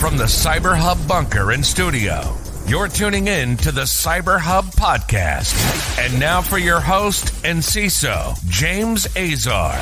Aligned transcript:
From 0.00 0.18
the 0.18 0.24
Cyber 0.24 0.76
Hub 0.76 1.08
bunker 1.08 1.52
and 1.52 1.64
studio, 1.64 2.36
you're 2.66 2.86
tuning 2.86 3.28
in 3.28 3.56
to 3.56 3.72
the 3.72 3.82
Cyber 3.82 4.38
Hub 4.38 4.66
podcast. 4.66 5.54
And 5.98 6.20
now 6.20 6.42
for 6.42 6.58
your 6.58 6.80
host 6.80 7.32
and 7.46 7.60
CISO, 7.60 8.36
James 8.46 9.06
Azar. 9.16 9.74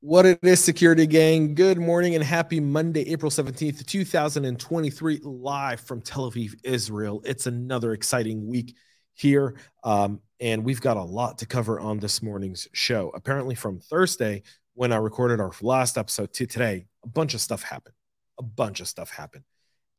What 0.00 0.26
it 0.26 0.40
is, 0.42 0.62
security 0.64 1.06
gang. 1.06 1.54
Good 1.54 1.78
morning 1.78 2.16
and 2.16 2.24
happy 2.24 2.58
Monday, 2.58 3.08
April 3.12 3.30
17th, 3.30 3.86
2023, 3.86 5.20
live 5.22 5.80
from 5.80 6.02
Tel 6.02 6.32
Aviv, 6.32 6.54
Israel. 6.64 7.22
It's 7.24 7.46
another 7.46 7.92
exciting 7.92 8.48
week 8.48 8.74
here. 9.14 9.54
Um, 9.84 10.20
and 10.40 10.64
we've 10.64 10.80
got 10.80 10.96
a 10.96 11.04
lot 11.04 11.38
to 11.38 11.46
cover 11.46 11.78
on 11.78 12.00
this 12.00 12.20
morning's 12.20 12.66
show. 12.72 13.12
Apparently, 13.14 13.54
from 13.54 13.78
Thursday, 13.78 14.42
when 14.74 14.92
I 14.92 14.96
recorded 14.96 15.40
our 15.40 15.52
last 15.62 15.96
episode 15.96 16.32
to 16.34 16.46
today, 16.46 16.86
a 17.02 17.08
bunch 17.08 17.34
of 17.34 17.40
stuff 17.40 17.62
happened. 17.62 17.94
A 18.38 18.42
bunch 18.42 18.80
of 18.80 18.88
stuff 18.88 19.10
happened. 19.10 19.44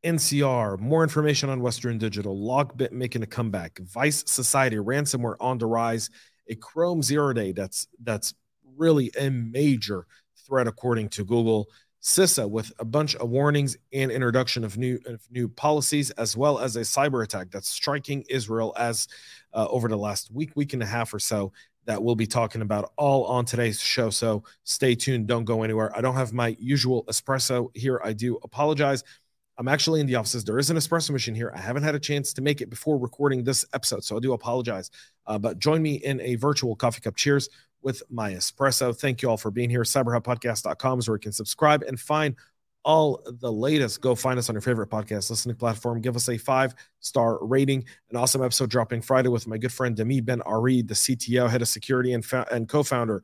NCR, 0.04 0.80
more 0.80 1.02
information 1.02 1.50
on 1.50 1.62
Western 1.62 1.98
Digital, 1.98 2.38
Lockbit 2.38 2.92
making 2.92 3.24
a 3.24 3.26
comeback, 3.26 3.80
Vice 3.80 4.24
Society, 4.28 4.76
ransomware 4.76 5.36
on 5.40 5.58
the 5.58 5.66
rise, 5.66 6.12
a 6.48 6.56
Chrome 6.56 7.02
zero 7.02 7.34
day 7.34 7.54
that's 7.54 7.88
that's 8.04 8.36
really 8.78 9.12
a 9.20 9.30
major 9.32 10.06
threat, 10.46 10.68
according 10.68 11.10
to 11.10 11.24
Google. 11.24 11.70
CISA 12.04 12.48
with 12.48 12.72
a 12.78 12.86
bunch 12.86 13.16
of 13.16 13.30
warnings 13.30 13.78
and 13.92 14.12
introduction 14.12 14.64
of 14.64 14.78
new 14.78 15.00
of 15.08 15.24
new 15.32 15.48
policies, 15.50 16.12
as 16.12 16.38
well 16.38 16.60
as 16.60 16.76
a 16.76 16.82
cyber 16.82 17.24
attack 17.24 17.50
that's 17.50 17.68
striking 17.68 18.24
Israel 18.30 18.76
as 18.78 19.08
uh, 19.56 19.66
over 19.72 19.88
the 19.88 19.98
last 19.98 20.30
week, 20.32 20.52
week 20.56 20.74
and 20.74 20.84
a 20.84 20.86
half 20.86 21.16
or 21.16 21.20
so. 21.20 21.52
That 21.86 22.02
we'll 22.02 22.16
be 22.16 22.28
talking 22.28 22.62
about 22.62 22.92
all 22.98 23.26
on 23.26 23.46
today's 23.46 23.80
show. 23.80 24.10
So 24.10 24.44
stay 24.64 24.96
tuned. 24.96 25.28
Don't 25.28 25.46
go 25.46 25.64
anywhere. 25.64 25.96
I 25.96 26.02
don't 26.02 26.16
have 26.16 26.34
my 26.34 26.56
usual 26.60 27.04
espresso 27.06 27.70
here. 27.76 28.02
I 28.04 28.14
do 28.14 28.40
apologize. 28.44 29.04
I'm 29.58 29.68
actually 29.68 30.02
in 30.02 30.08
the 30.08 30.16
offices. 30.16 30.44
There 30.44 30.58
is 30.58 30.70
an 30.70 30.78
espresso 30.78 31.12
machine 31.12 31.36
here. 31.36 31.54
I 31.56 31.60
haven't 31.60 31.84
had 31.84 31.96
a 31.96 32.00
chance 32.00 32.34
to 32.34 32.42
make 32.42 32.60
it 32.60 32.70
before 32.70 32.98
recording 32.98 33.44
this 33.44 33.66
episode, 33.74 34.04
so 34.04 34.18
I 34.18 34.20
do 34.20 34.34
apologize. 34.34 34.92
Uh, 35.28 35.38
but 35.38 35.60
join 35.60 35.82
me 35.82 35.96
in 35.96 36.20
a 36.22 36.36
virtual 36.36 36.76
coffee 36.76 37.02
cup. 37.02 37.16
Cheers 37.16 37.50
with 37.82 38.04
my 38.10 38.34
espresso. 38.34 38.98
Thank 38.98 39.22
you 39.22 39.30
all 39.30 39.38
for 39.38 39.52
being 39.52 39.70
here. 39.70 39.84
CyberHubPodcast.com 39.84 41.00
is 41.00 41.08
where 41.08 41.16
you 41.16 41.22
can 41.22 41.32
subscribe 41.32 41.84
and 41.84 42.00
find 42.00 42.36
all 42.86 43.20
the 43.42 43.52
latest. 43.52 44.00
Go 44.00 44.16
find 44.16 44.38
us 44.38 44.48
on 44.48 44.54
your 44.54 44.62
favorite 44.62 44.90
podcast 44.90 45.30
listening 45.32 45.56
platform. 45.56 46.00
Give 46.00 46.16
us 46.16 46.30
a 46.30 46.38
five 46.38 46.76
star 47.00 47.44
rating. 47.44 47.84
An 48.12 48.16
awesome 48.16 48.44
episode 48.44 48.70
dropping 48.70 49.02
Friday 49.02 49.28
with 49.28 49.48
my 49.48 49.58
good 49.58 49.74
friend 49.74 49.96
Demi 49.96 50.22
Ben 50.22 50.42
Ari, 50.44 50.84
the 50.84 50.94
CTO, 50.94 51.50
head 51.50 51.64
of 51.64 51.68
security, 51.68 52.14
and, 52.14 52.24
fa- 52.24 52.48
and 52.52 52.70
co 52.70 52.84
founder 52.84 53.24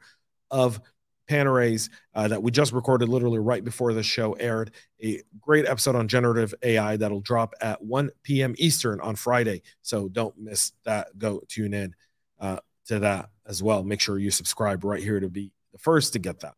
of 0.50 0.82
Panorays 1.30 1.90
uh, 2.16 2.28
that 2.28 2.42
we 2.42 2.52
just 2.52 2.74
recorded 2.74 3.08
literally 3.08 3.40
right 3.40 3.64
before 3.64 3.94
the 3.94 4.04
show 4.04 4.34
aired. 4.34 4.72
A 5.02 5.22
great 5.40 5.68
episode 5.68 5.96
on 5.96 6.08
generative 6.08 6.54
AI 6.64 6.98
that'll 6.98 7.22
drop 7.22 7.54
at 7.62 7.82
1 7.82 8.10
p.m. 8.24 8.56
Eastern 8.58 9.00
on 9.00 9.16
Friday. 9.16 9.62
So 9.84 10.10
don't 10.10 10.38
miss 10.38 10.74
that. 10.84 11.18
Go 11.18 11.42
tune 11.48 11.76
in 11.76 11.96
uh, 12.40 12.58
to 12.88 13.00
that 13.00 13.30
as 13.46 13.62
well. 13.62 13.84
Make 13.84 14.02
sure 14.02 14.18
you 14.18 14.32
subscribe 14.32 14.84
right 14.84 15.02
here 15.02 15.20
to 15.20 15.30
be 15.30 15.52
the 15.72 15.78
first 15.78 16.14
to 16.14 16.20
get 16.20 16.40
that. 16.40 16.56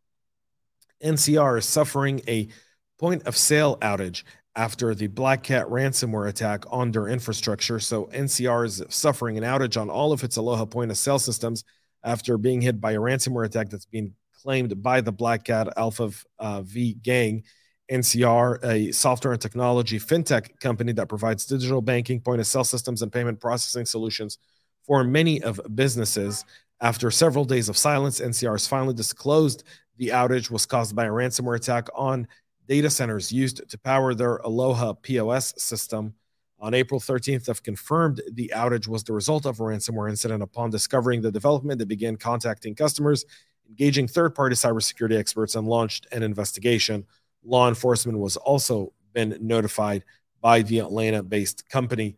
NCR 1.04 1.58
is 1.58 1.66
suffering 1.66 2.22
a 2.26 2.48
point 2.98 3.22
of 3.24 3.36
sale 3.36 3.76
outage 3.78 4.22
after 4.56 4.94
the 4.94 5.08
Black 5.08 5.42
Cat 5.42 5.66
ransomware 5.66 6.28
attack 6.28 6.64
on 6.70 6.92
their 6.92 7.08
infrastructure. 7.08 7.80
So 7.80 8.06
NCR 8.06 8.66
is 8.66 8.82
suffering 8.88 9.36
an 9.36 9.44
outage 9.44 9.80
on 9.80 9.90
all 9.90 10.12
of 10.12 10.22
its 10.22 10.36
Aloha 10.36 10.64
point 10.64 10.90
of 10.90 10.96
sale 10.96 11.18
systems 11.18 11.64
after 12.04 12.38
being 12.38 12.60
hit 12.60 12.80
by 12.80 12.92
a 12.92 12.98
ransomware 12.98 13.46
attack 13.46 13.70
that's 13.70 13.86
being 13.86 14.12
claimed 14.42 14.82
by 14.82 15.00
the 15.00 15.12
Black 15.12 15.44
Cat 15.44 15.68
Alpha 15.76 16.10
uh, 16.38 16.62
V 16.62 16.94
gang. 16.94 17.42
NCR, 17.90 18.64
a 18.64 18.92
software 18.92 19.34
and 19.34 19.42
technology 19.42 19.98
fintech 19.98 20.58
company 20.58 20.92
that 20.92 21.06
provides 21.06 21.44
digital 21.44 21.82
banking, 21.82 22.18
point 22.18 22.40
of 22.40 22.46
sale 22.46 22.64
systems, 22.64 23.02
and 23.02 23.12
payment 23.12 23.38
processing 23.40 23.84
solutions 23.84 24.38
for 24.86 25.04
many 25.04 25.42
of 25.42 25.60
businesses. 25.74 26.46
After 26.80 27.10
several 27.10 27.44
days 27.44 27.68
of 27.68 27.76
silence, 27.76 28.20
NCR 28.20 28.52
has 28.52 28.66
finally 28.66 28.94
disclosed 28.94 29.64
the 29.96 30.08
outage 30.08 30.50
was 30.50 30.66
caused 30.66 30.96
by 30.96 31.04
a 31.04 31.10
ransomware 31.10 31.56
attack 31.56 31.88
on 31.94 32.26
data 32.66 32.90
centers 32.90 33.32
used 33.32 33.68
to 33.68 33.78
power 33.78 34.14
their 34.14 34.36
Aloha 34.36 34.94
POS 34.94 35.54
system. 35.62 36.14
On 36.60 36.72
April 36.72 37.00
13th, 37.00 37.46
have 37.48 37.62
confirmed 37.62 38.22
the 38.32 38.50
outage 38.54 38.88
was 38.88 39.04
the 39.04 39.12
result 39.12 39.44
of 39.44 39.60
a 39.60 39.62
ransomware 39.62 40.08
incident. 40.08 40.42
Upon 40.42 40.70
discovering 40.70 41.20
the 41.20 41.30
development, 41.30 41.78
they 41.78 41.84
began 41.84 42.16
contacting 42.16 42.74
customers, 42.74 43.24
engaging 43.68 44.08
third-party 44.08 44.56
cybersecurity 44.56 45.18
experts, 45.18 45.56
and 45.56 45.66
launched 45.66 46.06
an 46.12 46.22
investigation. 46.22 47.04
Law 47.44 47.68
enforcement 47.68 48.18
was 48.18 48.36
also 48.36 48.92
been 49.12 49.36
notified 49.40 50.04
by 50.40 50.62
the 50.62 50.78
Atlanta-based 50.78 51.68
company. 51.68 52.16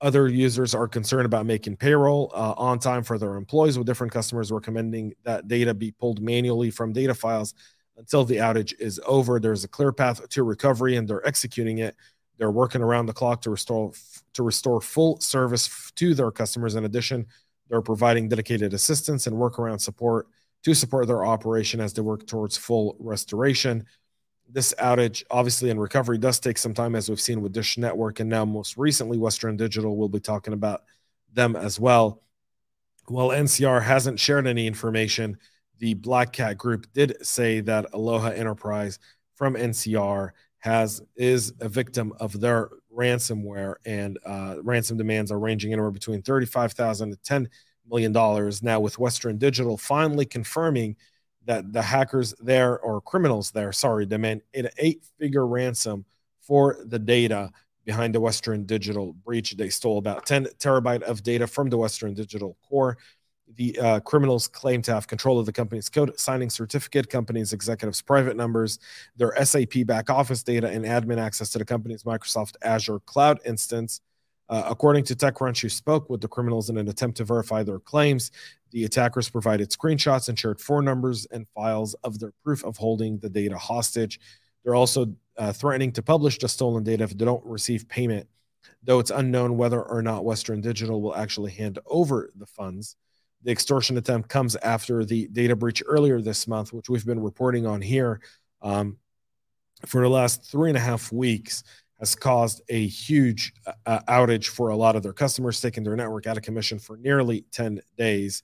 Other 0.00 0.28
users 0.28 0.74
are 0.74 0.86
concerned 0.86 1.26
about 1.26 1.46
making 1.46 1.76
payroll 1.76 2.30
uh, 2.34 2.54
on 2.56 2.78
time 2.78 3.02
for 3.02 3.18
their 3.18 3.36
employees, 3.36 3.78
with 3.78 3.86
different 3.86 4.12
customers 4.12 4.52
recommending 4.52 5.14
that 5.24 5.48
data 5.48 5.72
be 5.72 5.92
pulled 5.92 6.20
manually 6.20 6.70
from 6.70 6.92
data 6.92 7.14
files 7.14 7.54
until 7.98 8.24
the 8.24 8.36
outage 8.36 8.72
is 8.78 9.00
over. 9.06 9.38
There's 9.38 9.64
a 9.64 9.68
clear 9.68 9.92
path 9.92 10.26
to 10.28 10.42
recovery, 10.42 10.96
and 10.96 11.06
they're 11.06 11.26
executing 11.26 11.78
it. 11.78 11.96
They're 12.38 12.50
working 12.50 12.80
around 12.80 13.06
the 13.06 13.12
clock 13.12 13.42
to 13.42 13.50
restore 13.50 13.92
to 14.34 14.42
restore 14.42 14.80
full 14.80 15.20
service 15.20 15.90
to 15.96 16.14
their 16.14 16.30
customers. 16.30 16.76
In 16.76 16.84
addition, 16.84 17.26
they're 17.68 17.82
providing 17.82 18.28
dedicated 18.28 18.72
assistance 18.72 19.26
and 19.26 19.36
workaround 19.36 19.80
support 19.80 20.28
to 20.62 20.74
support 20.74 21.06
their 21.06 21.26
operation 21.26 21.80
as 21.80 21.92
they 21.92 22.02
work 22.02 22.26
towards 22.26 22.56
full 22.56 22.96
restoration 22.98 23.84
this 24.50 24.74
outage, 24.78 25.24
obviously, 25.30 25.70
in 25.70 25.78
recovery 25.78 26.18
does 26.18 26.40
take 26.40 26.58
some 26.58 26.74
time, 26.74 26.94
as 26.94 27.08
we've 27.08 27.20
seen 27.20 27.42
with 27.42 27.52
Dish 27.52 27.76
Network, 27.76 28.20
and 28.20 28.30
now 28.30 28.44
most 28.44 28.76
recently, 28.76 29.18
Western 29.18 29.56
Digital. 29.56 29.96
We'll 29.96 30.08
be 30.08 30.20
talking 30.20 30.54
about 30.54 30.84
them 31.32 31.54
as 31.54 31.78
well. 31.78 32.22
While 33.06 33.28
NCR 33.28 33.82
hasn't 33.82 34.20
shared 34.20 34.46
any 34.46 34.66
information, 34.66 35.38
the 35.78 35.94
Black 35.94 36.32
Cat 36.32 36.58
Group 36.58 36.86
did 36.92 37.24
say 37.24 37.60
that 37.60 37.86
Aloha 37.92 38.28
Enterprise 38.28 38.98
from 39.34 39.54
NCR 39.54 40.30
has 40.58 41.00
is 41.16 41.52
a 41.60 41.68
victim 41.68 42.12
of 42.18 42.40
their 42.40 42.70
ransomware, 42.94 43.76
and 43.86 44.18
uh, 44.26 44.56
ransom 44.62 44.96
demands 44.96 45.30
are 45.30 45.38
ranging 45.38 45.72
anywhere 45.72 45.90
between 45.90 46.22
thirty-five 46.22 46.72
thousand 46.72 47.10
to 47.10 47.16
ten 47.18 47.48
million 47.88 48.12
dollars. 48.12 48.62
Now, 48.62 48.80
with 48.80 48.98
Western 48.98 49.38
Digital 49.38 49.76
finally 49.76 50.26
confirming 50.26 50.96
that 51.44 51.72
the 51.72 51.82
hackers 51.82 52.34
there 52.40 52.78
or 52.80 53.00
criminals 53.00 53.50
there, 53.52 53.72
sorry, 53.72 54.04
demand 54.04 54.42
an 54.54 54.68
eight 54.78 55.04
figure 55.18 55.46
ransom 55.46 56.04
for 56.40 56.76
the 56.84 56.98
data 56.98 57.50
behind 57.84 58.14
the 58.14 58.20
Western 58.20 58.66
Digital 58.66 59.14
breach. 59.24 59.56
They 59.56 59.70
stole 59.70 59.96
about 59.96 60.26
10 60.26 60.44
terabyte 60.58 61.02
of 61.02 61.22
data 61.22 61.46
from 61.46 61.70
the 61.70 61.78
Western 61.78 62.12
Digital 62.12 62.56
core. 62.68 62.98
The 63.58 63.76
uh, 63.80 64.00
criminals 64.00 64.46
claim 64.46 64.82
to 64.82 64.94
have 64.94 65.08
control 65.08 65.40
of 65.40 65.44
the 65.44 65.52
company's 65.52 65.88
code 65.88 66.16
signing 66.18 66.48
certificate, 66.48 67.10
company's 67.10 67.52
executives' 67.52 68.00
private 68.00 68.36
numbers, 68.36 68.78
their 69.16 69.34
SAP 69.44 69.84
back 69.84 70.08
office 70.08 70.44
data, 70.44 70.68
and 70.68 70.84
admin 70.84 71.18
access 71.18 71.50
to 71.50 71.58
the 71.58 71.64
company's 71.64 72.04
Microsoft 72.04 72.54
Azure 72.62 73.00
cloud 73.00 73.40
instance. 73.44 74.00
Uh, 74.48 74.62
according 74.66 75.02
to 75.04 75.16
TechCrunch, 75.16 75.60
who 75.60 75.68
spoke 75.68 76.08
with 76.08 76.20
the 76.20 76.28
criminals 76.28 76.70
in 76.70 76.78
an 76.78 76.88
attempt 76.88 77.16
to 77.16 77.24
verify 77.24 77.64
their 77.64 77.80
claims, 77.80 78.30
the 78.70 78.84
attackers 78.84 79.28
provided 79.28 79.70
screenshots 79.70 80.28
and 80.28 80.38
shared 80.38 80.60
phone 80.60 80.84
numbers 80.84 81.26
and 81.32 81.48
files 81.48 81.94
of 82.04 82.20
their 82.20 82.32
proof 82.44 82.64
of 82.64 82.76
holding 82.76 83.18
the 83.18 83.28
data 83.28 83.58
hostage. 83.58 84.20
They're 84.64 84.76
also 84.76 85.12
uh, 85.36 85.52
threatening 85.52 85.90
to 85.92 86.02
publish 86.02 86.38
the 86.38 86.48
stolen 86.48 86.84
data 86.84 87.02
if 87.02 87.18
they 87.18 87.24
don't 87.24 87.44
receive 87.44 87.88
payment, 87.88 88.28
though 88.84 89.00
it's 89.00 89.10
unknown 89.10 89.56
whether 89.56 89.82
or 89.82 90.00
not 90.00 90.24
Western 90.24 90.60
Digital 90.60 91.02
will 91.02 91.16
actually 91.16 91.50
hand 91.50 91.80
over 91.86 92.30
the 92.36 92.46
funds. 92.46 92.96
The 93.44 93.52
extortion 93.52 93.96
attempt 93.96 94.28
comes 94.28 94.56
after 94.56 95.04
the 95.04 95.28
data 95.28 95.54
breach 95.54 95.82
earlier 95.86 96.20
this 96.20 96.48
month, 96.48 96.72
which 96.72 96.88
we've 96.88 97.06
been 97.06 97.20
reporting 97.20 97.66
on 97.66 97.80
here 97.80 98.20
um, 98.62 98.98
for 99.86 100.02
the 100.02 100.08
last 100.08 100.44
three 100.44 100.70
and 100.70 100.76
a 100.76 100.80
half 100.80 101.12
weeks 101.12 101.62
has 101.98 102.14
caused 102.14 102.62
a 102.68 102.86
huge 102.86 103.52
uh, 103.66 103.72
uh, 103.86 104.00
outage 104.08 104.46
for 104.46 104.68
a 104.68 104.76
lot 104.76 104.96
of 104.96 105.02
their 105.02 105.12
customers, 105.12 105.60
taking 105.60 105.82
their 105.82 105.96
network 105.96 106.26
out 106.26 106.36
of 106.36 106.42
commission 106.42 106.78
for 106.78 106.96
nearly 106.96 107.44
10 107.52 107.80
days. 107.96 108.42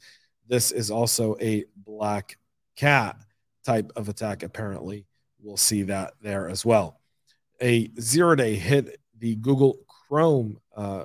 This 0.49 0.73
is 0.73 0.91
also 0.91 1.37
a 1.41 1.65
black 1.77 2.37
cat 2.77 3.17
type 3.65 3.93
of 3.97 4.09
attack, 4.09 4.43
apparently. 4.43 5.07
We'll 5.41 5.57
see 5.57 5.83
that 5.85 6.15
there 6.21 6.49
as 6.49 6.65
well. 6.65 7.01
A 7.61 7.91
zero 8.01 8.35
day 8.35 8.57
hit 8.57 9.01
the 9.19 9.37
Google 9.37 9.79
Chrome 9.87 10.59
uh, 10.77 11.05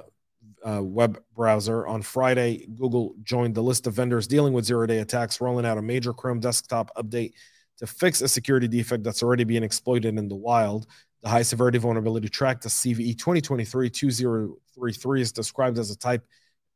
uh, 0.67 0.83
web 0.83 1.21
browser. 1.35 1.87
On 1.87 2.01
Friday, 2.01 2.67
Google 2.75 3.15
joined 3.23 3.55
the 3.55 3.61
list 3.61 3.87
of 3.87 3.93
vendors 3.93 4.27
dealing 4.27 4.53
with 4.53 4.65
zero 4.65 4.85
day 4.85 4.99
attacks, 4.99 5.41
rolling 5.41 5.65
out 5.65 5.77
a 5.77 5.81
major 5.81 6.13
Chrome 6.13 6.39
desktop 6.39 6.95
update 6.95 7.33
to 7.77 7.87
fix 7.87 8.21
a 8.21 8.27
security 8.27 8.67
defect 8.67 9.03
that's 9.03 9.23
already 9.23 9.43
being 9.43 9.63
exploited 9.63 10.17
in 10.17 10.27
the 10.27 10.35
wild. 10.35 10.87
The 11.23 11.29
high 11.29 11.41
severity 11.41 11.77
vulnerability 11.77 12.29
tracked 12.29 12.65
as 12.65 12.73
CVE 12.73 13.15
2023-2033 13.15 15.19
is 15.19 15.31
described 15.31 15.77
as 15.77 15.91
a 15.91 15.97
type 15.97 16.25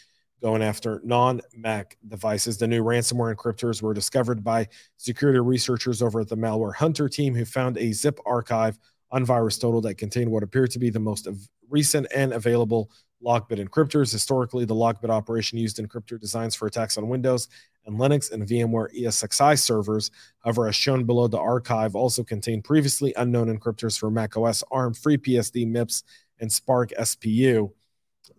going 0.42 0.62
after 0.62 1.02
non 1.04 1.42
Mac 1.54 1.98
devices. 2.08 2.58
The 2.58 2.68
new 2.68 2.84
ransomware 2.84 3.36
encryptors 3.36 3.82
were 3.82 3.94
discovered 3.94 4.44
by 4.44 4.68
security 4.98 5.40
researchers 5.40 6.02
over 6.02 6.22
at 6.22 6.30
the 6.30 6.38
Malware 6.38 6.76
Hunter 6.76 7.10
team, 7.10 7.36
who 7.36 7.46
found 7.46 7.78
a 7.78 7.92
zip 7.92 8.20
archive 8.26 8.80
on 9.12 9.26
VirusTotal 9.26 9.82
that 9.84 9.96
contained 9.96 10.32
what 10.32 10.44
appeared 10.44 10.72
to 10.72 10.80
be 10.80 10.90
the 10.90 11.00
most 11.00 11.28
recent 11.70 12.08
and 12.16 12.34
available 12.34 12.92
Lockbit 13.24 13.66
encryptors. 13.66 14.12
Historically, 14.12 14.66
the 14.66 14.76
Lockbit 14.76 15.10
operation 15.10 15.58
used 15.58 15.78
encryptor 15.78 16.20
designs 16.20 16.56
for 16.56 16.68
attacks 16.68 16.98
on 16.98 17.10
Windows 17.10 17.48
and 17.86 18.00
Linux 18.00 18.32
and 18.32 18.48
VMware 18.48 18.96
ESXi 18.98 19.60
servers. 19.60 20.12
However, 20.44 20.68
as 20.68 20.76
shown 20.76 21.04
below, 21.06 21.28
the 21.28 21.40
archive 21.40 21.96
also 21.96 22.24
contained 22.24 22.64
previously 22.64 23.14
unknown 23.18 23.56
encryptors 23.56 24.00
for 24.00 24.10
macOS, 24.10 24.64
ARM, 24.72 24.94
FreeBSD, 24.94 25.68
MIPS, 25.68 26.04
and 26.40 26.50
SPARC 26.50 26.94
SPU. 26.98 27.72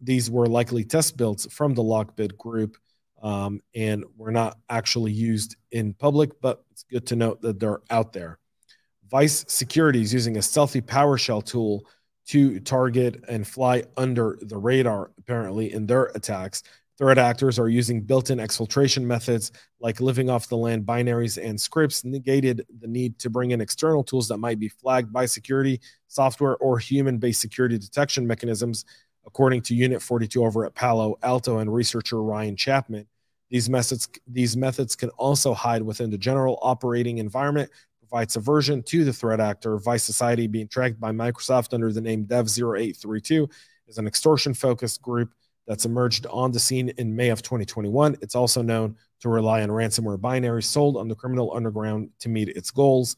These 0.01 0.31
were 0.31 0.47
likely 0.47 0.85
test 0.85 1.17
builds 1.17 1.53
from 1.53 1.75
the 1.75 1.83
Lockbit 1.83 2.37
group 2.37 2.77
um, 3.23 3.61
and 3.75 4.05
were 4.17 4.31
not 4.31 4.59
actually 4.69 5.13
used 5.13 5.57
in 5.73 5.93
public, 5.95 6.41
but 6.41 6.65
it's 6.71 6.85
good 6.85 7.07
to 7.09 7.17
note 7.17 7.43
that 7.43 7.61
they're 7.61 7.83
out 7.91 8.13
there. 8.13 8.39
Vice 9.11 9.45
Society 9.49 10.01
is 10.01 10.15
using 10.15 10.37
a 10.37 10.43
stealthy 10.43 10.81
PowerShell 10.81 11.45
tool 11.45 11.85
to 12.31 12.61
target 12.61 13.25
and 13.29 13.45
fly 13.45 13.83
under 13.97 14.39
the 14.43 14.57
radar, 14.57 15.11
apparently, 15.19 15.73
in 15.73 15.85
their 15.85 16.05
attacks. 16.15 16.63
Threat 16.97 17.19
actors 17.19 17.59
are 17.59 17.69
using 17.69 18.03
built 18.03 18.31
in 18.31 18.39
exfiltration 18.39 19.03
methods 19.03 19.51
like 19.81 20.01
living 20.01 20.31
off 20.31 20.49
the 20.49 20.57
land 20.57 20.87
binaries 20.87 21.45
and 21.45 21.61
scripts, 21.61 22.05
negated 22.05 22.65
the 22.79 22.87
need 22.87 23.19
to 23.19 23.31
bring 23.31 23.51
in 23.51 23.61
external 23.61 24.05
tools 24.05 24.29
that 24.29 24.39
might 24.39 24.61
be 24.61 24.69
flagged 24.69 25.13
by 25.13 25.27
security 25.27 25.81
software 26.07 26.57
or 26.59 26.79
human 26.79 27.19
based 27.19 27.41
security 27.41 27.77
detection 27.77 28.25
mechanisms, 28.25 28.85
according 29.27 29.63
to 29.63 29.75
Unit 29.75 30.01
42 30.01 30.45
over 30.45 30.65
at 30.65 30.75
Palo 30.77 31.19
Alto 31.25 31.59
and 31.59 31.75
researcher 31.75 32.23
Ryan 32.23 32.55
Chapman. 32.55 33.09
These 33.49 33.69
methods, 33.69 34.09
these 34.29 34.57
methods 34.57 34.95
can 34.95 35.09
also 35.11 35.53
hide 35.53 35.83
within 35.83 36.11
the 36.11 36.19
general 36.19 36.61
operating 36.63 37.19
environment, 37.19 37.73
provide 38.11 38.31
subversion 38.31 38.83
to 38.83 39.05
the 39.05 39.13
threat 39.13 39.41
actor. 39.41 39.79
Vice 39.79 40.03
Society, 40.03 40.47
being 40.47 40.69
tracked 40.69 40.99
by 40.99 41.13
Microsoft 41.13 41.73
under 41.73 41.93
the 41.93 42.01
name 42.01 42.27
Dev0832, 42.27 43.51
is 43.87 43.99
an 43.99 44.07
extortion 44.07 44.53
focused 44.53 45.01
group 45.01 45.33
that's 45.67 45.85
emerged 45.85 46.27
on 46.27 46.51
the 46.51 46.59
scene 46.59 46.89
in 46.99 47.15
May 47.15 47.29
of 47.29 47.43
2021. 47.43 48.17
It's 48.21 48.35
also 48.35 48.63
known 48.63 48.97
to 49.21 49.29
rely 49.29 49.63
on 49.63 49.69
ransomware 49.69 50.19
binaries 50.19 50.65
sold 50.65 50.97
on 50.97 51.07
the 51.07 51.15
criminal 51.15 51.55
underground 51.55 52.11
to 52.21 52.29
meet 52.29 52.49
its 52.49 52.71
goals. 52.71 53.17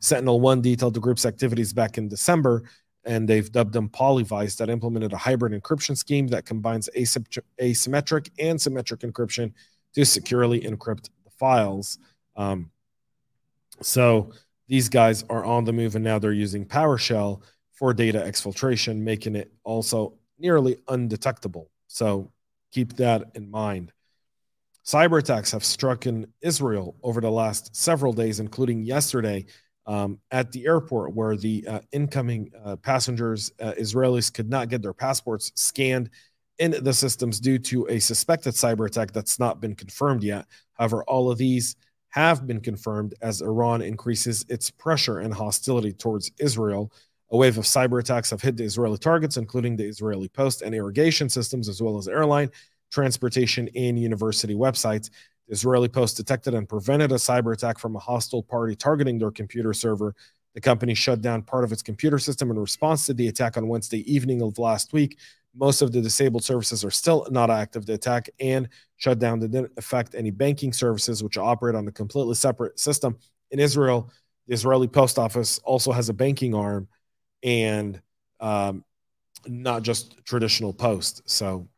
Sentinel 0.00 0.40
One 0.40 0.60
detailed 0.60 0.94
the 0.94 1.00
group's 1.00 1.26
activities 1.26 1.72
back 1.72 1.98
in 1.98 2.08
December, 2.08 2.64
and 3.04 3.28
they've 3.28 3.52
dubbed 3.52 3.72
them 3.72 3.88
Polyvice 3.88 4.56
that 4.56 4.70
implemented 4.70 5.12
a 5.12 5.18
hybrid 5.18 5.52
encryption 5.52 5.96
scheme 5.96 6.26
that 6.28 6.46
combines 6.46 6.88
asymmetric 6.96 8.30
and 8.38 8.60
symmetric 8.60 9.00
encryption 9.00 9.52
to 9.94 10.04
securely 10.04 10.62
encrypt 10.62 11.10
the 11.24 11.30
files. 11.38 11.98
Um, 12.34 12.70
so 13.82 14.32
these 14.68 14.88
guys 14.88 15.24
are 15.28 15.44
on 15.44 15.64
the 15.64 15.72
move, 15.72 15.96
and 15.96 16.04
now 16.04 16.18
they're 16.18 16.32
using 16.32 16.64
PowerShell 16.64 17.42
for 17.72 17.92
data 17.92 18.20
exfiltration, 18.20 18.98
making 18.98 19.36
it 19.36 19.52
also 19.64 20.18
nearly 20.38 20.78
undetectable. 20.88 21.70
So 21.88 22.32
keep 22.72 22.94
that 22.94 23.32
in 23.34 23.50
mind. 23.50 23.92
Cyber 24.84 25.20
attacks 25.20 25.52
have 25.52 25.64
struck 25.64 26.06
in 26.06 26.26
Israel 26.40 26.96
over 27.02 27.20
the 27.20 27.30
last 27.30 27.76
several 27.76 28.12
days, 28.12 28.40
including 28.40 28.82
yesterday 28.82 29.46
um, 29.86 30.18
at 30.30 30.50
the 30.52 30.66
airport, 30.66 31.14
where 31.14 31.36
the 31.36 31.66
uh, 31.68 31.80
incoming 31.92 32.50
uh, 32.64 32.76
passengers, 32.76 33.52
uh, 33.60 33.72
Israelis, 33.78 34.32
could 34.32 34.48
not 34.48 34.68
get 34.68 34.82
their 34.82 34.92
passports 34.92 35.52
scanned 35.54 36.10
in 36.58 36.72
the 36.82 36.92
systems 36.92 37.40
due 37.40 37.58
to 37.58 37.86
a 37.88 37.98
suspected 37.98 38.54
cyber 38.54 38.86
attack 38.86 39.12
that's 39.12 39.38
not 39.38 39.60
been 39.60 39.74
confirmed 39.74 40.22
yet. 40.22 40.46
However, 40.74 41.04
all 41.04 41.30
of 41.30 41.38
these 41.38 41.76
have 42.12 42.46
been 42.46 42.60
confirmed 42.60 43.14
as 43.22 43.40
Iran 43.40 43.82
increases 43.82 44.44
its 44.48 44.70
pressure 44.70 45.18
and 45.20 45.32
hostility 45.32 45.92
towards 45.92 46.30
Israel. 46.38 46.92
A 47.30 47.36
wave 47.36 47.56
of 47.56 47.64
cyber 47.64 47.98
attacks 47.98 48.30
have 48.30 48.42
hit 48.42 48.56
the 48.56 48.64
Israeli 48.64 48.98
targets, 48.98 49.38
including 49.38 49.76
the 49.76 49.86
Israeli 49.86 50.28
post 50.28 50.60
and 50.60 50.74
irrigation 50.74 51.30
systems, 51.30 51.68
as 51.68 51.80
well 51.80 51.96
as 51.96 52.08
airline, 52.08 52.50
transportation, 52.90 53.68
and 53.74 53.98
university 53.98 54.54
websites. 54.54 55.08
The 55.48 55.54
Israeli 55.54 55.88
post 55.88 56.18
detected 56.18 56.52
and 56.52 56.68
prevented 56.68 57.12
a 57.12 57.16
cyber 57.16 57.54
attack 57.54 57.78
from 57.78 57.96
a 57.96 57.98
hostile 57.98 58.42
party 58.42 58.76
targeting 58.76 59.18
their 59.18 59.30
computer 59.30 59.72
server. 59.72 60.14
The 60.54 60.60
company 60.60 60.92
shut 60.92 61.22
down 61.22 61.42
part 61.42 61.64
of 61.64 61.72
its 61.72 61.82
computer 61.82 62.18
system 62.18 62.50
in 62.50 62.58
response 62.58 63.06
to 63.06 63.14
the 63.14 63.28
attack 63.28 63.56
on 63.56 63.68
Wednesday 63.68 64.00
evening 64.12 64.42
of 64.42 64.58
last 64.58 64.92
week. 64.92 65.18
Most 65.54 65.82
of 65.82 65.92
the 65.92 66.00
disabled 66.00 66.44
services 66.44 66.84
are 66.84 66.90
still 66.90 67.26
not 67.30 67.50
active. 67.50 67.84
The 67.84 67.94
attack 67.94 68.30
and 68.40 68.68
shutdown 68.96 69.40
didn't 69.40 69.72
affect 69.76 70.14
any 70.14 70.30
banking 70.30 70.72
services, 70.72 71.22
which 71.22 71.36
operate 71.36 71.74
on 71.74 71.86
a 71.88 71.92
completely 71.92 72.34
separate 72.34 72.78
system. 72.78 73.18
In 73.50 73.58
Israel, 73.58 74.10
the 74.46 74.54
Israeli 74.54 74.88
post 74.88 75.18
office 75.18 75.58
also 75.58 75.92
has 75.92 76.08
a 76.08 76.14
banking 76.14 76.54
arm 76.54 76.88
and 77.42 78.00
um, 78.40 78.84
not 79.46 79.82
just 79.82 80.24
traditional 80.24 80.72
post. 80.72 81.22
So 81.28 81.68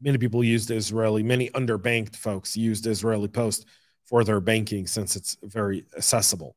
many 0.00 0.18
people 0.18 0.44
used 0.44 0.70
Israeli, 0.70 1.22
many 1.22 1.50
underbanked 1.50 2.16
folks 2.16 2.56
used 2.56 2.86
Israeli 2.86 3.28
Post 3.28 3.66
for 4.04 4.24
their 4.24 4.40
banking 4.40 4.86
since 4.86 5.16
it's 5.16 5.36
very 5.42 5.84
accessible. 5.96 6.56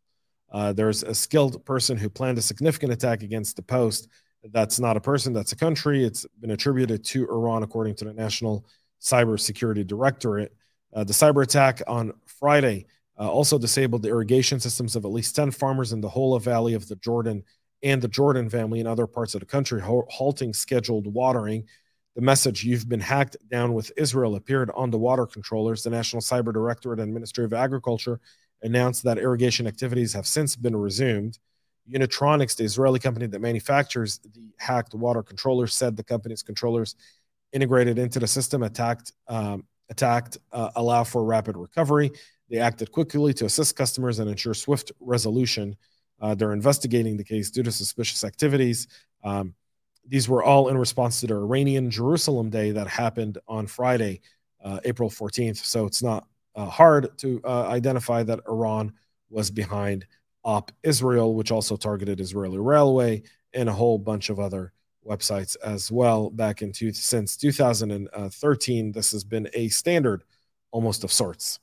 Uh, 0.52 0.74
there's 0.74 1.04
a 1.04 1.16
skilled 1.16 1.64
person 1.66 1.98
who 1.98 2.10
planned 2.10 2.38
a 2.38 2.42
significant 2.42 2.92
attack 2.92 3.24
against 3.24 3.56
the 3.56 3.62
Post. 3.62 4.08
That's 4.44 4.80
not 4.80 4.98
a 4.98 5.02
person, 5.02 5.34
that's 5.34 5.52
a 5.52 5.58
country. 5.58 6.04
It's 6.04 6.26
been 6.40 6.52
attributed 6.52 7.04
to 7.06 7.28
Iran, 7.30 7.64
according 7.64 7.96
to 7.96 8.06
the 8.06 8.14
National 8.14 8.66
Cybersecurity 9.02 9.86
Directorate. 9.86 10.56
Uh, 10.94 11.04
the 11.04 11.14
cyber 11.14 11.44
attack 11.44 11.82
on 11.88 12.14
Friday 12.26 12.86
uh, 13.20 13.30
also 13.30 13.58
disabled 13.58 14.02
the 14.02 14.10
irrigation 14.10 14.60
systems 14.60 14.96
of 14.96 15.06
at 15.06 15.12
least 15.12 15.36
10 15.36 15.52
farmers 15.52 15.92
in 15.92 16.02
the 16.02 16.10
Hula 16.10 16.40
Valley 16.40 16.74
of 16.74 16.88
the 16.88 16.96
Jordan 16.98 17.44
and 17.84 18.02
the 18.02 18.08
Jordan 18.08 18.50
family 18.50 18.80
in 18.80 18.88
other 18.88 19.08
parts 19.08 19.34
of 19.36 19.42
the 19.42 19.46
country, 19.46 19.82
halting 19.82 20.54
scheduled 20.54 21.14
watering. 21.14 21.66
The 22.16 22.22
message, 22.22 22.64
you've 22.64 22.90
been 22.90 23.00
hacked 23.00 23.38
down 23.50 23.74
with 23.74 23.92
Israel, 23.96 24.36
appeared 24.36 24.72
on 24.76 24.90
the 24.90 24.98
water 24.98 25.26
controllers. 25.26 25.84
The 25.84 25.90
National 25.90 26.22
Cyber 26.22 26.52
Directorate 26.52 27.00
and 27.00 27.14
Ministry 27.14 27.46
of 27.46 27.54
Agriculture 27.54 28.20
announced 28.62 29.04
that 29.04 29.18
irrigation 29.18 29.68
activities 29.68 30.14
have 30.14 30.28
since 30.28 30.56
been 30.56 30.76
resumed. 30.76 31.40
Unitronics, 31.92 32.56
the 32.56 32.64
Israeli 32.64 33.00
company 33.00 33.28
that 33.28 33.40
manufactures 33.40 34.20
the 34.20 34.52
hacked 34.58 34.94
water 34.94 35.24
controllers, 35.24 35.74
said 35.74 35.96
the 35.96 36.04
company's 36.04 36.44
controllers 36.44 36.96
integrated 37.52 37.98
into 37.98 38.20
the 38.20 38.28
system 38.28 38.64
attacked 38.64 39.12
um, 39.28 39.66
attacked 39.90 40.38
uh, 40.52 40.70
allow 40.76 41.04
for 41.04 41.24
rapid 41.24 41.58
recovery. 41.58 42.12
They 42.50 42.58
acted 42.58 42.92
quickly 42.92 43.34
to 43.36 43.46
assist 43.46 43.76
customers 43.76 44.20
and 44.20 44.30
ensure 44.30 44.54
swift 44.54 44.92
resolution 45.00 45.76
uh, 46.22 46.36
they're 46.36 46.54
investigating 46.54 47.18
the 47.18 47.24
case 47.24 47.50
due 47.50 47.64
to 47.64 47.72
suspicious 47.72 48.24
activities. 48.24 48.88
Um, 49.24 49.54
these 50.08 50.28
were 50.28 50.44
all 50.44 50.70
in 50.70 50.78
response 50.78 51.20
to 51.22 51.28
the 51.28 51.36
Iranian 51.36 51.90
Jerusalem 51.90 52.50
Day 52.50 52.72
that 52.72 52.88
happened 52.88 53.38
on 53.48 53.68
Friday, 53.68 54.22
uh, 54.64 54.80
April 54.86 55.10
14th. 55.10 55.58
So 55.58 55.86
it's 55.86 56.04
not 56.04 56.28
uh, 56.56 56.66
hard 56.66 57.18
to 57.20 57.42
uh, 57.44 57.68
identify 57.68 58.24
that 58.24 58.42
Iran 58.48 58.94
was 59.30 59.52
behind 59.52 60.08
Op 60.44 60.72
Israel, 60.84 61.36
which 61.36 61.52
also 61.52 61.76
targeted 61.76 62.20
Israeli 62.20 62.58
Railway 62.58 63.24
and 63.54 63.68
a 63.68 63.74
whole 63.74 63.98
bunch 63.98 64.30
of 64.30 64.40
other 64.40 64.74
websites 65.06 65.58
as 65.64 65.92
well. 65.92 66.30
Back 66.30 66.62
in 66.62 66.72
two, 66.72 66.94
since 66.94 67.36
2013, 67.38 68.92
this 68.92 69.12
has 69.12 69.24
been 69.24 69.50
a 69.54 69.70
standard 69.70 70.24
almost 70.72 71.04
of 71.04 71.12
sorts 71.12 71.60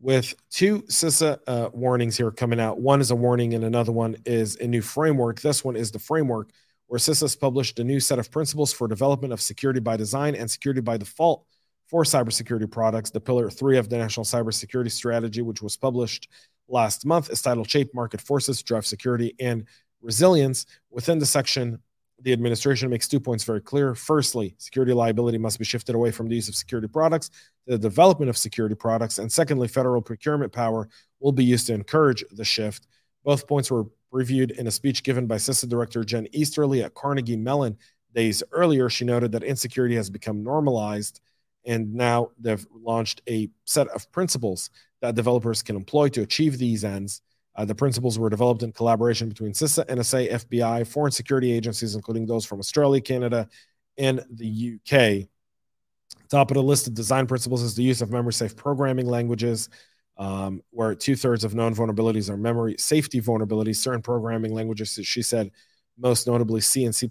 with 0.00 0.34
two 0.50 0.82
CISA 0.82 1.38
uh, 1.46 1.70
warnings 1.72 2.16
here 2.16 2.30
coming 2.30 2.60
out. 2.60 2.78
One 2.80 3.00
is 3.00 3.10
a 3.10 3.16
warning, 3.16 3.54
and 3.54 3.64
another 3.64 3.92
one 3.92 4.16
is 4.24 4.56
a 4.56 4.66
new 4.66 4.82
framework. 4.82 5.40
This 5.40 5.64
one 5.64 5.76
is 5.76 5.90
the 5.90 5.98
framework 5.98 6.50
where 6.86 7.00
CISA 7.00 7.22
has 7.22 7.36
published 7.36 7.78
a 7.78 7.84
new 7.84 8.00
set 8.00 8.18
of 8.18 8.30
principles 8.30 8.72
for 8.72 8.86
development 8.88 9.32
of 9.32 9.40
security 9.40 9.80
by 9.80 9.96
design 9.96 10.34
and 10.34 10.50
security 10.50 10.80
by 10.80 10.96
default 10.96 11.44
for 11.88 12.04
cybersecurity 12.04 12.70
products. 12.70 13.10
The 13.10 13.20
pillar 13.20 13.50
three 13.50 13.78
of 13.78 13.88
the 13.88 13.98
National 13.98 14.24
Cybersecurity 14.24 14.90
Strategy, 14.90 15.42
which 15.42 15.62
was 15.62 15.76
published 15.76 16.28
last 16.68 17.06
month, 17.06 17.30
is 17.30 17.42
titled 17.42 17.70
Shape 17.70 17.94
Market 17.94 18.20
Forces, 18.20 18.62
Drive 18.62 18.86
Security 18.86 19.34
and 19.40 19.64
Resilience. 20.00 20.66
Within 20.90 21.18
the 21.18 21.26
section 21.26 21.80
the 22.22 22.32
administration 22.32 22.88
makes 22.88 23.08
two 23.08 23.20
points 23.20 23.44
very 23.44 23.60
clear. 23.60 23.94
Firstly, 23.94 24.54
security 24.58 24.92
liability 24.92 25.38
must 25.38 25.58
be 25.58 25.64
shifted 25.64 25.94
away 25.94 26.10
from 26.10 26.28
the 26.28 26.34
use 26.34 26.48
of 26.48 26.54
security 26.54 26.88
products 26.88 27.28
to 27.28 27.72
the 27.72 27.78
development 27.78 28.30
of 28.30 28.38
security 28.38 28.74
products. 28.74 29.18
And 29.18 29.30
secondly, 29.30 29.68
federal 29.68 30.00
procurement 30.00 30.52
power 30.52 30.88
will 31.20 31.32
be 31.32 31.44
used 31.44 31.66
to 31.66 31.74
encourage 31.74 32.24
the 32.32 32.44
shift. 32.44 32.86
Both 33.24 33.46
points 33.46 33.70
were 33.70 33.86
reviewed 34.10 34.52
in 34.52 34.66
a 34.66 34.70
speech 34.70 35.02
given 35.02 35.26
by 35.26 35.36
CISA 35.36 35.68
Director 35.68 36.04
Jen 36.04 36.28
Easterly 36.32 36.82
at 36.82 36.94
Carnegie 36.94 37.36
Mellon 37.36 37.76
days 38.14 38.42
earlier. 38.52 38.88
She 38.88 39.04
noted 39.04 39.32
that 39.32 39.42
insecurity 39.42 39.96
has 39.96 40.08
become 40.08 40.42
normalized, 40.42 41.20
and 41.66 41.92
now 41.92 42.30
they've 42.38 42.66
launched 42.72 43.20
a 43.28 43.50
set 43.66 43.88
of 43.88 44.10
principles 44.10 44.70
that 45.00 45.14
developers 45.14 45.62
can 45.62 45.76
employ 45.76 46.08
to 46.08 46.22
achieve 46.22 46.58
these 46.58 46.84
ends. 46.84 47.22
Uh, 47.54 47.64
the 47.64 47.74
principles 47.74 48.18
were 48.18 48.28
developed 48.28 48.62
in 48.62 48.72
collaboration 48.72 49.28
between 49.28 49.52
CISA, 49.52 49.86
NSA, 49.86 50.30
FBI, 50.32 50.86
foreign 50.86 51.12
security 51.12 51.52
agencies, 51.52 51.94
including 51.94 52.26
those 52.26 52.44
from 52.44 52.58
Australia, 52.58 53.00
Canada, 53.00 53.48
and 53.96 54.22
the 54.30 54.78
UK. 54.78 55.28
Top 56.28 56.50
of 56.50 56.56
the 56.56 56.62
list 56.62 56.86
of 56.86 56.94
design 56.94 57.26
principles 57.26 57.62
is 57.62 57.74
the 57.74 57.82
use 57.82 58.02
of 58.02 58.10
memory 58.10 58.32
safe 58.32 58.56
programming 58.56 59.06
languages, 59.06 59.70
um, 60.18 60.62
where 60.70 60.94
two 60.94 61.16
thirds 61.16 61.44
of 61.44 61.54
known 61.54 61.74
vulnerabilities 61.74 62.28
are 62.28 62.36
memory 62.36 62.76
safety 62.78 63.20
vulnerabilities. 63.20 63.76
Certain 63.76 64.02
programming 64.02 64.52
languages, 64.52 64.98
she 65.02 65.22
said, 65.22 65.50
most 65.98 66.26
notably 66.26 66.60
C 66.60 66.84
and 66.84 66.94
C, 66.94 67.08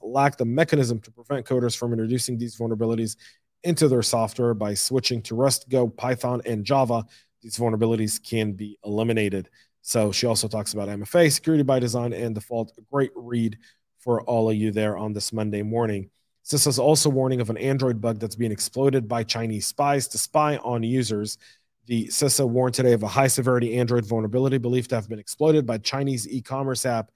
lack 0.00 0.38
the 0.38 0.44
mechanism 0.44 1.00
to 1.00 1.10
prevent 1.10 1.44
coders 1.44 1.76
from 1.76 1.92
introducing 1.92 2.38
these 2.38 2.56
vulnerabilities 2.56 3.16
into 3.64 3.88
their 3.88 4.02
software 4.02 4.54
by 4.54 4.74
switching 4.74 5.22
to 5.22 5.34
Rust, 5.34 5.68
Go, 5.68 5.88
Python, 5.88 6.42
and 6.44 6.64
Java. 6.64 7.04
These 7.42 7.56
vulnerabilities 7.56 8.22
can 8.22 8.52
be 8.52 8.78
eliminated. 8.84 9.48
So 9.82 10.12
she 10.12 10.26
also 10.26 10.48
talks 10.48 10.74
about 10.74 10.88
MFA, 10.88 11.32
security 11.32 11.64
by 11.64 11.80
design, 11.80 12.12
and 12.12 12.34
default. 12.34 12.72
Great 12.90 13.10
read 13.14 13.58
for 13.98 14.22
all 14.22 14.50
of 14.50 14.56
you 14.56 14.70
there 14.70 14.96
on 14.96 15.12
this 15.12 15.32
Monday 15.32 15.62
morning. 15.62 16.10
CISA's 16.44 16.78
also 16.78 17.08
warning 17.08 17.40
of 17.40 17.50
an 17.50 17.56
Android 17.56 18.00
bug 18.00 18.18
that's 18.18 18.34
being 18.36 18.52
exploited 18.52 19.08
by 19.08 19.22
Chinese 19.22 19.66
spies 19.66 20.08
to 20.08 20.18
spy 20.18 20.56
on 20.58 20.82
users. 20.82 21.38
The 21.86 22.06
CISA 22.08 22.48
warned 22.48 22.74
today 22.74 22.92
of 22.92 23.02
a 23.02 23.08
high 23.08 23.28
severity 23.28 23.76
Android 23.76 24.04
vulnerability 24.06 24.58
believed 24.58 24.90
to 24.90 24.96
have 24.96 25.08
been 25.08 25.18
exploited 25.18 25.66
by 25.66 25.78
Chinese 25.78 26.28
e 26.28 26.40
commerce 26.40 26.84
app 26.86 27.10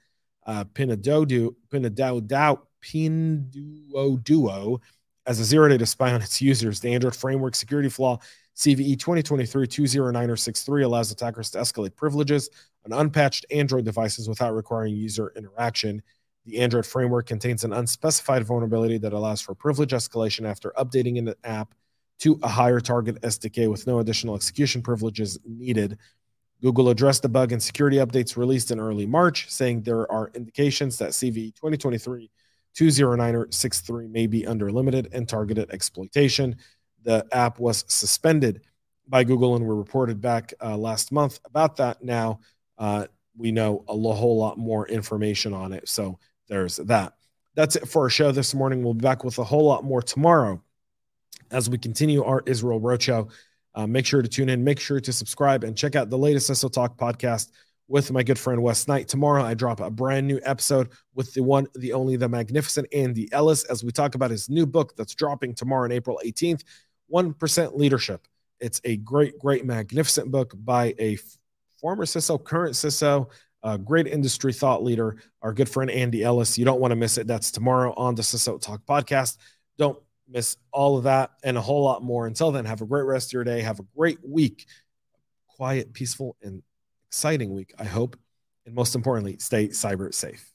uh, 0.46 0.64
Pinduoduo, 0.64 1.54
Pinduoduo, 1.70 2.60
Pinduoduo 2.82 4.80
as 5.26 5.40
a 5.40 5.44
zero 5.44 5.68
day 5.68 5.78
to 5.78 5.86
spy 5.86 6.12
on 6.12 6.22
its 6.22 6.40
users. 6.40 6.80
The 6.80 6.94
Android 6.94 7.16
framework 7.16 7.54
security 7.54 7.88
flaw 7.88 8.18
CVE 8.56 8.96
2023-20963 8.96 10.84
allows 10.84 11.10
attackers 11.10 11.50
to 11.50 11.58
escalate 11.58 11.94
privileges 11.94 12.48
on 12.84 12.98
unpatched 12.98 13.44
Android 13.50 13.84
devices 13.84 14.28
without 14.28 14.54
requiring 14.54 14.96
user 14.96 15.32
interaction. 15.36 16.02
The 16.46 16.58
Android 16.60 16.86
framework 16.86 17.26
contains 17.26 17.64
an 17.64 17.72
unspecified 17.72 18.44
vulnerability 18.44 18.98
that 18.98 19.12
allows 19.12 19.40
for 19.40 19.54
privilege 19.54 19.90
escalation 19.90 20.48
after 20.48 20.72
updating 20.78 21.18
an 21.18 21.34
app 21.44 21.74
to 22.20 22.38
a 22.42 22.48
higher 22.48 22.80
target 22.80 23.20
SDK 23.20 23.70
with 23.70 23.86
no 23.86 23.98
additional 23.98 24.36
execution 24.36 24.80
privileges 24.80 25.38
needed. 25.44 25.98
Google 26.62 26.88
addressed 26.88 27.20
the 27.22 27.28
bug 27.28 27.52
in 27.52 27.60
security 27.60 27.98
updates 27.98 28.36
released 28.36 28.70
in 28.70 28.80
early 28.80 29.06
March, 29.06 29.50
saying 29.50 29.82
there 29.82 30.10
are 30.10 30.30
indications 30.34 30.96
that 30.98 31.10
CVE 31.10 31.54
2023 31.56 32.30
20963 32.76 34.08
may 34.08 34.26
be 34.26 34.46
under 34.46 34.70
limited 34.70 35.08
and 35.12 35.28
targeted 35.28 35.70
exploitation 35.70 36.56
the 37.06 37.24
app 37.32 37.58
was 37.58 37.84
suspended 37.88 38.62
by 39.08 39.22
Google, 39.24 39.54
and 39.54 39.64
we 39.64 39.74
reported 39.74 40.20
back 40.20 40.52
uh, 40.60 40.76
last 40.76 41.12
month 41.12 41.38
about 41.46 41.76
that. 41.76 42.02
Now 42.02 42.40
uh, 42.76 43.06
we 43.36 43.52
know 43.52 43.84
a 43.88 43.92
whole 43.92 44.36
lot 44.36 44.58
more 44.58 44.88
information 44.88 45.54
on 45.54 45.72
it. 45.72 45.88
So 45.88 46.18
there's 46.48 46.76
that. 46.76 47.14
That's 47.54 47.76
it 47.76 47.88
for 47.88 48.02
our 48.02 48.10
show 48.10 48.32
this 48.32 48.54
morning. 48.54 48.82
We'll 48.82 48.94
be 48.94 49.02
back 49.02 49.24
with 49.24 49.38
a 49.38 49.44
whole 49.44 49.64
lot 49.64 49.84
more 49.84 50.02
tomorrow 50.02 50.60
as 51.52 51.70
we 51.70 51.78
continue 51.78 52.24
our 52.24 52.42
Israel 52.44 52.80
Roadshow. 52.80 53.30
Uh, 53.74 53.86
make 53.86 54.04
sure 54.04 54.20
to 54.20 54.28
tune 54.28 54.48
in, 54.48 54.64
make 54.64 54.80
sure 54.80 55.00
to 55.00 55.12
subscribe, 55.12 55.62
and 55.62 55.76
check 55.76 55.94
out 55.94 56.10
the 56.10 56.18
latest 56.18 56.50
CISO 56.50 56.72
Talk 56.72 56.98
podcast 56.98 57.50
with 57.88 58.10
my 58.10 58.22
good 58.22 58.38
friend 58.38 58.62
Wes 58.62 58.88
Knight. 58.88 59.08
Tomorrow, 59.08 59.44
I 59.44 59.54
drop 59.54 59.80
a 59.80 59.90
brand 59.90 60.26
new 60.26 60.40
episode 60.42 60.90
with 61.14 61.32
the 61.34 61.42
one, 61.42 61.66
the 61.74 61.92
only, 61.92 62.16
the 62.16 62.28
magnificent 62.28 62.88
Andy 62.92 63.28
Ellis 63.32 63.64
as 63.64 63.84
we 63.84 63.92
talk 63.92 64.14
about 64.14 64.30
his 64.30 64.48
new 64.48 64.66
book 64.66 64.96
that's 64.96 65.14
dropping 65.14 65.54
tomorrow 65.54 65.84
on 65.84 65.92
April 65.92 66.20
18th. 66.24 66.62
1% 67.12 67.76
Leadership. 67.76 68.26
It's 68.58 68.80
a 68.84 68.96
great, 68.96 69.38
great, 69.38 69.64
magnificent 69.64 70.30
book 70.30 70.54
by 70.56 70.94
a 70.98 71.18
former 71.80 72.04
CISO, 72.04 72.42
current 72.42 72.74
CISO, 72.74 73.30
a 73.62 73.78
great 73.78 74.06
industry 74.06 74.52
thought 74.52 74.82
leader, 74.82 75.16
our 75.42 75.52
good 75.52 75.68
friend 75.68 75.90
Andy 75.90 76.24
Ellis. 76.24 76.58
You 76.58 76.64
don't 76.64 76.80
want 76.80 76.92
to 76.92 76.96
miss 76.96 77.18
it. 77.18 77.26
That's 77.26 77.50
tomorrow 77.50 77.92
on 77.96 78.14
the 78.14 78.22
CISO 78.22 78.60
Talk 78.60 78.84
podcast. 78.86 79.36
Don't 79.78 79.98
miss 80.28 80.56
all 80.72 80.96
of 80.96 81.04
that 81.04 81.30
and 81.44 81.56
a 81.56 81.60
whole 81.60 81.84
lot 81.84 82.02
more. 82.02 82.26
Until 82.26 82.50
then, 82.50 82.64
have 82.64 82.80
a 82.80 82.86
great 82.86 83.04
rest 83.04 83.28
of 83.28 83.32
your 83.34 83.44
day. 83.44 83.60
Have 83.60 83.78
a 83.78 83.86
great 83.96 84.18
week. 84.26 84.66
Quiet, 85.48 85.92
peaceful, 85.92 86.36
and 86.42 86.62
exciting 87.08 87.54
week, 87.54 87.74
I 87.78 87.84
hope. 87.84 88.16
And 88.64 88.74
most 88.74 88.94
importantly, 88.94 89.38
stay 89.38 89.68
cyber 89.68 90.12
safe. 90.12 90.52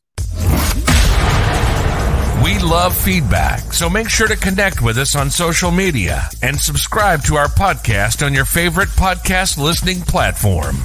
We 2.43 2.57
love 2.57 2.97
feedback, 2.97 3.71
so 3.71 3.87
make 3.87 4.09
sure 4.09 4.27
to 4.27 4.35
connect 4.35 4.81
with 4.81 4.97
us 4.97 5.15
on 5.15 5.29
social 5.29 5.69
media 5.69 6.23
and 6.41 6.59
subscribe 6.59 7.23
to 7.25 7.35
our 7.35 7.47
podcast 7.47 8.25
on 8.25 8.33
your 8.33 8.45
favorite 8.45 8.89
podcast 8.89 9.57
listening 9.57 10.01
platform. 10.01 10.75